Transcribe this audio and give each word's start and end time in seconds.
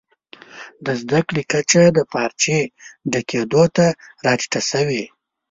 د 0.85 0.87
زده 1.01 1.19
کړي 1.27 1.43
کچه 1.51 1.83
د 1.97 1.99
پارچې 2.11 2.59
ډکېدو 3.11 3.63
ته 3.75 3.85
راټیټه 4.25 4.61
سوې. 4.71 5.03